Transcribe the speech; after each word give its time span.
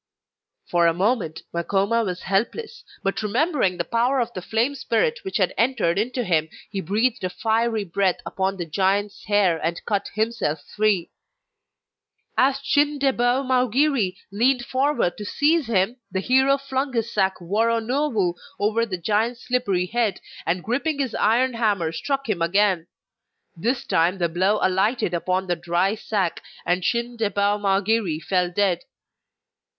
For 0.67 0.87
a 0.87 0.95
moment 0.95 1.43
Makoma 1.53 2.03
was 2.03 2.23
helpless, 2.23 2.83
but 3.03 3.21
remembering 3.21 3.77
the 3.77 3.83
power 3.83 4.19
of 4.19 4.33
the 4.33 4.41
flame 4.41 4.73
spirit 4.73 5.19
which 5.21 5.37
had 5.37 5.53
entered 5.59 5.99
into 5.99 6.23
him, 6.23 6.49
he 6.71 6.81
breathed 6.81 7.23
a 7.23 7.29
fiery 7.29 7.83
breath 7.83 8.17
upon 8.25 8.57
the 8.57 8.65
giant's 8.65 9.25
hair 9.25 9.59
and 9.63 9.85
cut 9.85 10.07
himself 10.15 10.63
free. 10.75 11.11
As 12.35 12.59
Chin 12.61 12.97
debou 12.97 13.45
Mau 13.45 13.67
giri 13.67 14.17
leaned 14.31 14.65
forward 14.65 15.19
to 15.19 15.23
seize 15.25 15.67
him 15.67 15.97
the 16.11 16.19
hero 16.19 16.57
flung 16.57 16.93
his 16.93 17.13
sack 17.13 17.35
Woronowu 17.39 18.33
over 18.59 18.87
the 18.87 18.97
giant's 18.97 19.43
slippery 19.45 19.85
head, 19.85 20.19
and 20.47 20.63
gripping 20.63 20.97
his 20.97 21.13
iron 21.13 21.53
hammer, 21.53 21.91
struck 21.91 22.27
him 22.27 22.41
again; 22.41 22.87
this 23.55 23.83
time 23.85 24.17
the 24.17 24.27
blow 24.29 24.57
alighted 24.63 25.13
upon 25.13 25.45
the 25.45 25.55
dry 25.55 25.93
sack 25.93 26.41
and 26.65 26.81
Chin 26.81 27.17
debou 27.19 27.61
Mau 27.61 27.81
giri 27.81 28.19
fell 28.19 28.49
dead. 28.49 28.79